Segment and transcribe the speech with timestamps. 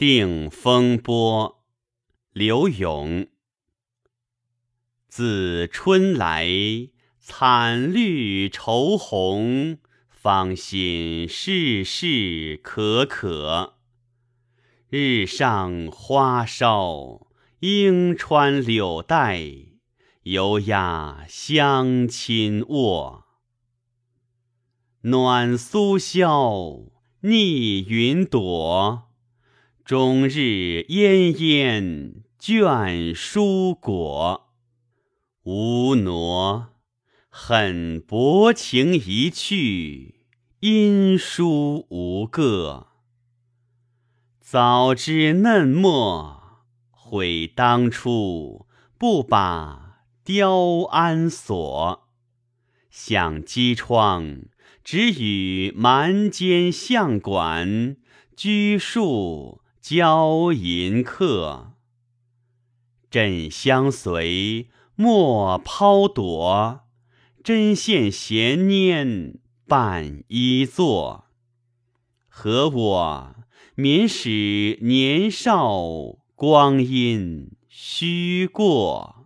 [0.00, 1.62] 定风波，
[2.32, 3.26] 刘永。
[5.08, 6.48] 自春来，
[7.18, 9.76] 惨绿愁红，
[10.08, 13.74] 芳心事事可可。
[14.88, 17.26] 日上花梢，
[17.58, 19.42] 莺穿柳带，
[20.22, 23.26] 犹压相亲卧。
[25.02, 26.86] 暖苏萧，
[27.20, 29.09] 逆云朵。
[29.84, 34.48] 终日奄奄，倦书果。
[35.44, 36.68] 吾挪，
[37.28, 40.26] 恨薄情一去，
[40.60, 42.88] 因书无个。
[44.38, 48.66] 早知嫩末，悔当初
[48.96, 52.08] 不把雕鞍锁。
[52.90, 54.42] 向机窗，
[54.84, 57.96] 只与蛮间相管，
[58.36, 59.62] 拘束。
[59.80, 61.72] 交银客，
[63.10, 66.82] 朕相随，莫抛躲；
[67.42, 71.24] 针线闲拈，伴衣坐。
[72.28, 73.34] 和我
[73.74, 75.80] 免使年少
[76.34, 79.19] 光阴虚过。